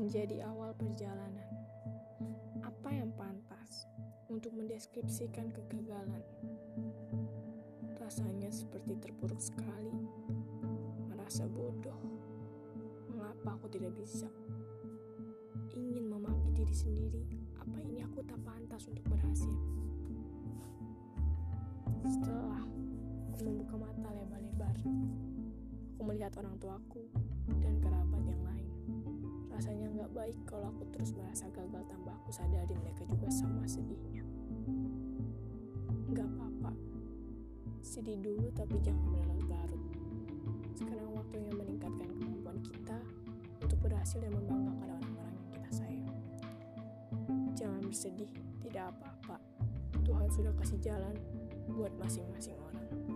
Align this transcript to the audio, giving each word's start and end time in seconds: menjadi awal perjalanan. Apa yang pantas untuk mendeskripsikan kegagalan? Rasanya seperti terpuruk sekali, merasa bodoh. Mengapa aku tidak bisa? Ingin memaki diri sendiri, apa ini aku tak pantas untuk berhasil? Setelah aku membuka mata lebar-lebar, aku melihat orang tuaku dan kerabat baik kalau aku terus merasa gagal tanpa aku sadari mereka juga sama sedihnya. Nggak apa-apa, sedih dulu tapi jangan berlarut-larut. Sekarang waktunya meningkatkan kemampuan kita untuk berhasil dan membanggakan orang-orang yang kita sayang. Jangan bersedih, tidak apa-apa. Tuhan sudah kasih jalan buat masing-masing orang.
menjadi 0.00 0.48
awal 0.48 0.72
perjalanan. 0.80 1.44
Apa 2.64 2.88
yang 2.88 3.12
pantas 3.12 3.84
untuk 4.32 4.48
mendeskripsikan 4.56 5.52
kegagalan? 5.52 6.24
Rasanya 8.00 8.48
seperti 8.48 8.96
terpuruk 8.96 9.36
sekali, 9.36 9.92
merasa 11.04 11.44
bodoh. 11.44 12.00
Mengapa 13.12 13.60
aku 13.60 13.68
tidak 13.68 13.92
bisa? 13.92 14.24
Ingin 15.76 16.08
memaki 16.08 16.48
diri 16.56 16.72
sendiri, 16.72 17.24
apa 17.60 17.76
ini 17.84 18.00
aku 18.00 18.24
tak 18.24 18.40
pantas 18.40 18.88
untuk 18.88 19.04
berhasil? 19.04 19.60
Setelah 22.08 22.64
aku 23.36 23.44
membuka 23.44 23.76
mata 23.76 24.08
lebar-lebar, 24.16 24.76
aku 25.92 26.02
melihat 26.08 26.32
orang 26.40 26.56
tuaku 26.56 27.04
dan 27.60 27.76
kerabat 27.84 27.99
baik 30.10 30.36
kalau 30.42 30.74
aku 30.74 30.82
terus 30.90 31.14
merasa 31.14 31.46
gagal 31.54 31.82
tanpa 31.86 32.10
aku 32.18 32.30
sadari 32.34 32.74
mereka 32.74 33.06
juga 33.06 33.30
sama 33.30 33.62
sedihnya. 33.66 34.26
Nggak 36.10 36.26
apa-apa, 36.26 36.72
sedih 37.78 38.18
dulu 38.18 38.50
tapi 38.50 38.76
jangan 38.82 39.06
berlarut-larut. 39.14 39.82
Sekarang 40.74 41.10
waktunya 41.14 41.52
meningkatkan 41.54 42.10
kemampuan 42.18 42.58
kita 42.62 42.98
untuk 43.62 43.78
berhasil 43.86 44.18
dan 44.18 44.34
membanggakan 44.34 44.98
orang-orang 44.98 45.34
yang 45.38 45.50
kita 45.54 45.70
sayang. 45.70 46.16
Jangan 47.54 47.80
bersedih, 47.86 48.30
tidak 48.66 48.90
apa-apa. 48.96 49.38
Tuhan 50.02 50.28
sudah 50.34 50.52
kasih 50.58 50.78
jalan 50.82 51.14
buat 51.70 51.94
masing-masing 52.02 52.58
orang. 52.58 53.09